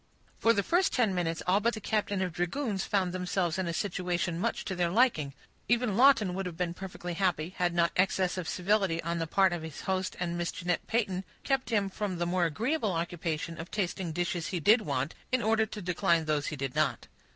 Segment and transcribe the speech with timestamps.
[0.39, 3.71] For the first ten minutes all but the captain of dragoons found themselves in a
[3.71, 5.35] situation much to their liking.
[5.69, 9.53] Even Lawton would have been perfectly happy, had not excess of civility on the part
[9.53, 13.69] of his host and Miss Jeanette Peyton kept him from the more agreeable occupation of
[13.69, 17.05] tasting dishes he did want, in order to decline those he did not.